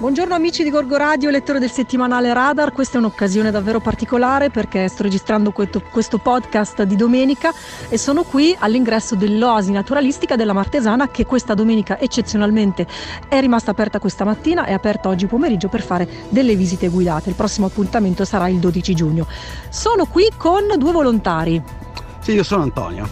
[0.00, 2.72] Buongiorno amici di Gorgo Radio, lettori del settimanale Radar.
[2.72, 7.52] Questa è un'occasione davvero particolare perché sto registrando questo, questo podcast di domenica
[7.86, 12.86] e sono qui all'ingresso dell'Oasi Naturalistica della Martesana che questa domenica eccezionalmente
[13.28, 17.28] è rimasta aperta questa mattina e aperta oggi pomeriggio per fare delle visite guidate.
[17.28, 19.26] Il prossimo appuntamento sarà il 12 giugno.
[19.68, 21.62] Sono qui con due volontari.
[22.20, 23.06] Sì, io sono Antonio.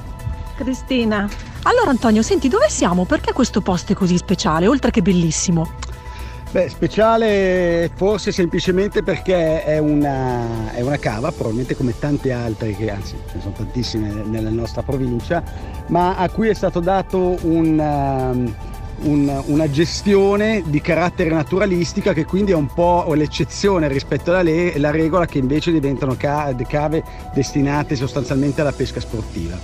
[0.56, 1.28] Cristina.
[1.64, 3.04] Allora Antonio, senti, dove siamo?
[3.04, 5.87] Perché questo posto è così speciale, oltre che bellissimo?
[6.50, 12.90] Beh, speciale forse semplicemente perché è una, è una, cava, probabilmente come tante altre, che
[12.90, 15.42] anzi ce ne sono tantissime nella nostra provincia,
[15.88, 18.54] ma a cui è stato dato un, um,
[19.02, 24.90] un, una gestione di carattere naturalistica che quindi è un po' l'eccezione rispetto alla, alla
[24.90, 29.58] regola che invece diventano ca- cave destinate sostanzialmente alla pesca sportiva.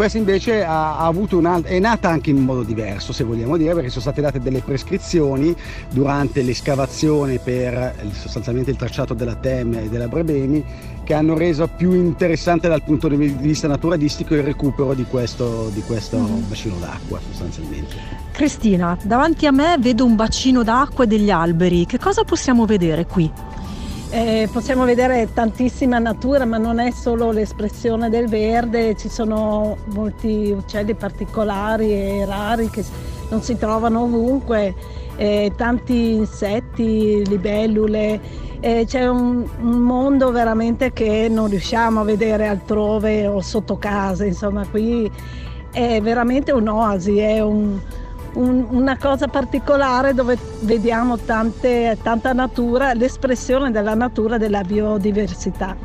[0.00, 3.74] Questa invece ha, ha avuto un è nata anche in modo diverso se vogliamo dire
[3.74, 5.54] perché sono state date delle prescrizioni
[5.90, 10.64] durante l'escavazione per sostanzialmente il tracciato della TEM e della Brebemi
[11.04, 15.82] che hanno reso più interessante dal punto di vista naturalistico il recupero di questo, di
[15.82, 16.48] questo mm.
[16.48, 17.96] bacino d'acqua sostanzialmente.
[18.32, 23.04] Cristina, davanti a me vedo un bacino d'acqua e degli alberi, che cosa possiamo vedere
[23.04, 23.30] qui?
[24.12, 30.50] Eh, possiamo vedere tantissima natura, ma non è solo l'espressione del verde, ci sono molti
[30.50, 32.84] uccelli particolari e rari che
[33.28, 34.74] non si trovano ovunque,
[35.16, 42.46] eh, tanti insetti, libellule eh, c'è un, un, mondo veramente che non riusciamo a vedere
[42.46, 45.10] altrove o sotto casa, insomma qui
[45.72, 47.80] è veramente un'oasi, è un,
[48.34, 55.76] un, una cosa particolare dove vediamo tante, tanta natura, l'espressione della natura, della biodiversità.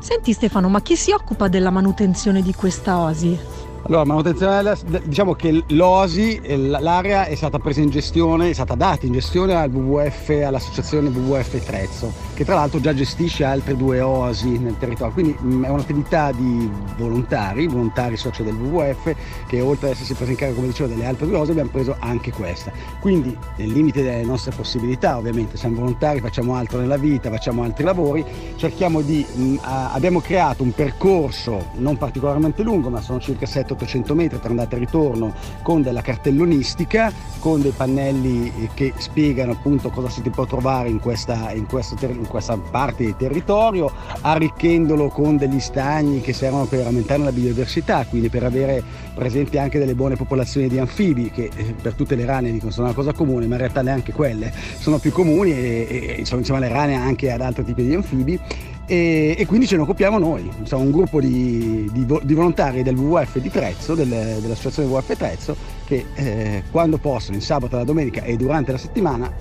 [0.00, 3.38] Senti Stefano, ma chi si occupa della manutenzione di questa oasi?
[3.82, 9.12] Allora, manutenzione, diciamo che l'OSI, l'area è stata presa in gestione, è stata data in
[9.12, 14.76] gestione al WWF, all'associazione WWF Trezzo, che tra l'altro già gestisce altre due OSI nel
[14.78, 15.32] territorio, quindi
[15.64, 19.14] è un'attività di volontari, volontari soci del WWF,
[19.48, 21.96] che oltre ad essersi presi in carico, come dicevo, delle altre due OSI, abbiamo preso
[21.98, 22.70] anche questa.
[23.00, 27.84] Quindi, nel limite delle nostre possibilità, ovviamente, siamo volontari, facciamo altro nella vita, facciamo altri
[27.84, 28.24] lavori,
[28.56, 34.14] cerchiamo di, mh, abbiamo creato un percorso non particolarmente lungo, ma sono circa 7 800
[34.14, 40.08] metri tra andata e ritorno con della cartellonistica, con dei pannelli che spiegano appunto cosa
[40.08, 45.60] si può trovare in questa, in questa, in questa parte di territorio, arricchendolo con degli
[45.60, 48.82] stagni che servono per aumentare la biodiversità, quindi per avere
[49.14, 52.70] per esempio anche delle buone popolazioni di anfibi che eh, per tutte le rane dicono
[52.70, 56.40] sono una cosa comune, ma in realtà neanche quelle sono più comuni e, e sono
[56.40, 58.40] insieme alle rane anche ad altri tipi di anfibi
[58.90, 60.50] e, e, quindi ce ne occupiamo noi.
[60.64, 65.54] Siamo un gruppo di, di, di volontari del WWF di Trezzo, del, dell'associazione WWF Trezzo,
[65.84, 69.32] che eh, quando possono, il sabato, la domenica e durante la settimana,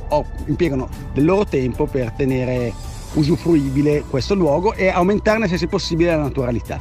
[0.45, 2.71] impiegano del loro tempo per tenere
[3.13, 6.79] usufruibile questo luogo e aumentarne se possibile la naturalità.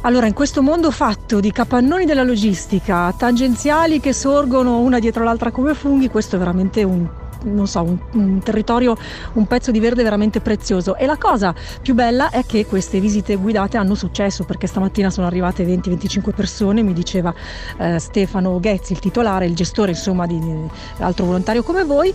[0.00, 5.50] Allora, in questo mondo fatto di capannoni della logistica, tangenziali che sorgono una dietro l'altra
[5.50, 7.06] come funghi, questo è veramente un
[7.44, 8.96] non so, un, un, territorio,
[9.34, 10.96] un pezzo di verde veramente prezioso.
[10.96, 15.26] E la cosa più bella è che queste visite guidate hanno successo perché stamattina sono
[15.26, 17.34] arrivate 20-25 persone, mi diceva
[17.78, 20.68] eh, Stefano Ghezzi, il titolare, il gestore insomma di, di
[20.98, 22.12] altro volontario come voi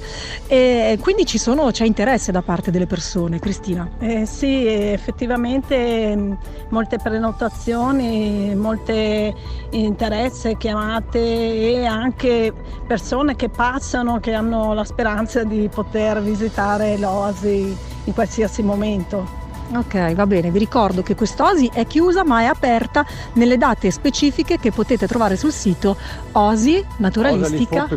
[0.47, 3.40] e quindi ci sono, c'è interesse da parte delle persone.
[3.40, 3.90] Cristina?
[4.00, 6.34] Eh, sì, effettivamente mm,
[6.69, 9.34] molte prenotazioni, molte
[9.72, 12.53] interesse, chiamate e anche
[12.88, 17.75] persone che passano, che hanno la speranza speranza di poter visitare l'Oasi
[18.06, 19.39] in qualsiasi momento.
[19.72, 24.57] Ok, va bene, vi ricordo che quest'Osi è chiusa ma è aperta nelle date specifiche
[24.57, 25.96] che potete trovare sul sito
[26.31, 27.88] Osi Naturalistica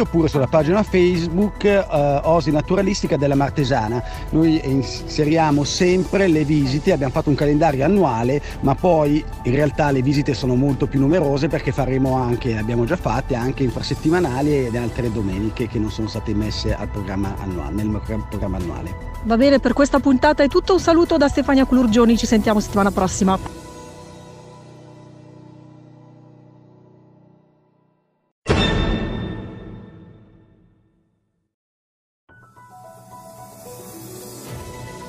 [0.00, 4.02] oppure sulla pagina Facebook uh, Osi Naturalistica della Martesana.
[4.30, 10.00] Noi inseriamo sempre le visite, abbiamo fatto un calendario annuale, ma poi in realtà le
[10.00, 15.12] visite sono molto più numerose perché faremo anche, abbiamo già fatte, anche infrasettimanali ed altre
[15.12, 18.00] domeniche che non sono state messe al programma annuale, nel
[18.30, 19.09] programma annuale.
[19.22, 20.72] Va bene, per questa puntata è tutto.
[20.72, 23.38] Un saluto da Stefania Culurgioni, ci sentiamo settimana prossima.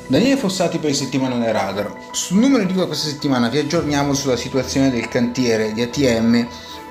[0.08, 1.96] Daniele Fossati per il settimanale Radar.
[2.12, 6.46] Sul numero di questa settimana vi aggiorniamo sulla situazione del cantiere di ATM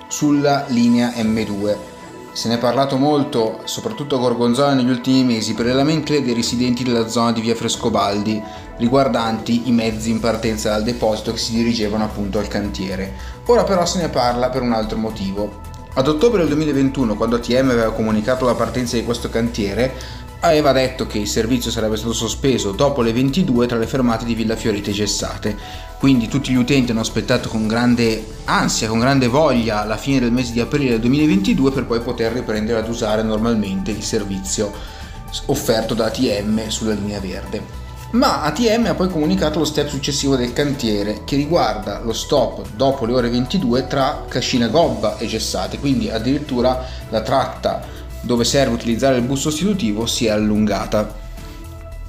[0.09, 1.90] sulla linea M2
[2.33, 6.35] se ne è parlato molto, soprattutto a Gorgonzola negli ultimi mesi, per le lamentele dei
[6.35, 8.41] residenti della zona di via Frescobaldi,
[8.77, 13.13] riguardanti i mezzi in partenza dal deposito che si dirigevano appunto al cantiere.
[13.47, 15.69] Ora però se ne parla per un altro motivo.
[15.93, 19.93] Ad ottobre del 2021, quando ATM aveva comunicato la partenza di questo cantiere,
[20.41, 24.35] aveva detto che il servizio sarebbe stato sospeso dopo le 22 tra le fermate di
[24.35, 25.57] Villa Fiorite Gessate.
[25.99, 30.33] Quindi tutti gli utenti hanno aspettato con grande ansia, con grande voglia la fine del
[30.33, 34.73] mese di aprile del 2022 per poi poter riprendere ad usare normalmente il servizio
[35.47, 37.79] offerto da ATM sulla linea verde.
[38.13, 43.05] Ma ATM ha poi comunicato lo step successivo del cantiere che riguarda lo stop dopo
[43.05, 49.17] le ore 22 tra Cascina Gobba e Gessate, quindi addirittura la tratta dove serve utilizzare
[49.17, 51.29] il bus sostitutivo si è allungata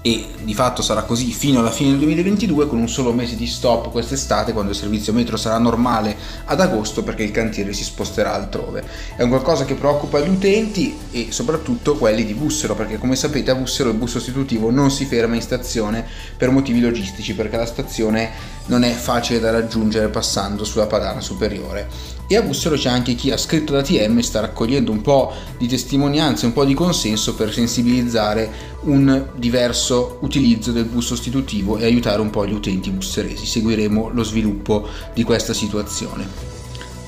[0.04, 3.46] e di fatto sarà così fino alla fine del 2022 con un solo mese di
[3.46, 6.16] stop quest'estate quando il servizio metro sarà normale
[6.46, 8.84] ad agosto perché il cantiere si sposterà altrove.
[9.16, 13.52] È un qualcosa che preoccupa gli utenti e soprattutto quelli di Bussero perché come sapete
[13.52, 16.04] a Bussero il bus sostitutivo non si ferma in stazione
[16.36, 18.32] per motivi logistici perché la stazione
[18.66, 22.20] non è facile da raggiungere passando sulla padana superiore.
[22.32, 25.34] E a Bussero c'è anche chi ha scritto da TM e sta raccogliendo un po'
[25.58, 28.50] di testimonianze, un po' di consenso per sensibilizzare
[28.84, 33.46] un diverso utilizzo del bus sostitutivo e aiutare un po' gli utenti busseresi.
[33.46, 36.26] Seguiremo lo sviluppo di questa situazione.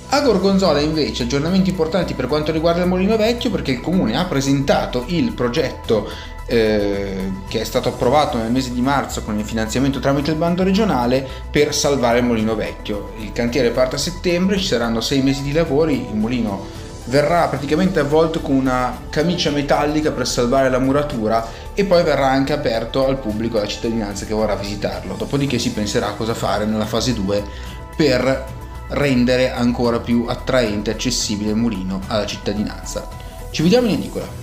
[0.09, 4.25] A Gorgonzola invece aggiornamenti importanti per quanto riguarda il Molino Vecchio perché il comune ha
[4.25, 6.05] presentato il progetto
[6.45, 10.63] eh, che è stato approvato nel mese di marzo con il finanziamento tramite il bando
[10.63, 13.13] regionale per salvare il mulino vecchio.
[13.19, 17.99] Il cantiere parte a settembre, ci saranno sei mesi di lavori, il mulino verrà praticamente
[17.99, 23.19] avvolto con una camicia metallica per salvare la muratura e poi verrà anche aperto al
[23.19, 25.15] pubblico, alla cittadinanza che vorrà visitarlo.
[25.15, 27.43] Dopodiché si penserà a cosa fare nella fase 2
[27.95, 28.45] per
[28.89, 33.07] rendere ancora più attraente e accessibile il mulino alla cittadinanza.
[33.49, 34.42] Ci vediamo in edicola.